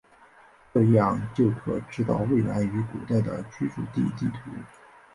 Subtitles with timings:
[0.73, 4.49] 这样就可知道未来与古代的居住地地图。